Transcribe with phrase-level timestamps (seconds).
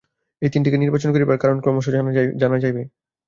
[0.41, 1.85] এই তিনটিকে নির্বাচন করিবার কারণ ক্রমশ
[2.41, 2.81] জানা যাইবে।